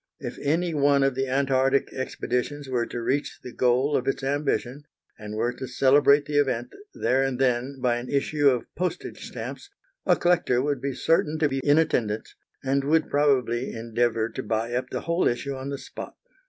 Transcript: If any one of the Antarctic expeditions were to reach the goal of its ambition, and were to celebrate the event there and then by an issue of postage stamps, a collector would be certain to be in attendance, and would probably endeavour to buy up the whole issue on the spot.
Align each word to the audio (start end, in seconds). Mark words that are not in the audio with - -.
If 0.19 0.39
any 0.41 0.73
one 0.73 1.03
of 1.03 1.13
the 1.13 1.27
Antarctic 1.27 1.93
expeditions 1.93 2.67
were 2.67 2.87
to 2.87 2.99
reach 3.03 3.37
the 3.43 3.51
goal 3.53 3.95
of 3.95 4.07
its 4.07 4.23
ambition, 4.23 4.81
and 5.19 5.35
were 5.35 5.53
to 5.53 5.67
celebrate 5.67 6.25
the 6.25 6.39
event 6.39 6.73
there 6.95 7.21
and 7.21 7.37
then 7.37 7.77
by 7.79 7.97
an 7.97 8.09
issue 8.09 8.49
of 8.49 8.65
postage 8.75 9.23
stamps, 9.27 9.69
a 10.07 10.15
collector 10.15 10.59
would 10.59 10.81
be 10.81 10.95
certain 10.95 11.37
to 11.37 11.47
be 11.47 11.59
in 11.63 11.77
attendance, 11.77 12.33
and 12.63 12.83
would 12.83 13.11
probably 13.11 13.73
endeavour 13.73 14.27
to 14.29 14.41
buy 14.41 14.73
up 14.73 14.89
the 14.89 15.01
whole 15.01 15.27
issue 15.27 15.53
on 15.53 15.69
the 15.69 15.77
spot. 15.77 16.15